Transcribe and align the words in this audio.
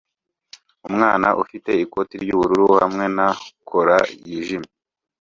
Umwana 0.87 1.27
ufite 1.43 1.69
ikoti 1.83 2.15
ry'ubururu 2.23 2.67
hamwe 2.81 3.05
na 3.15 3.27
cola 3.69 3.97
yijimye 4.29 4.71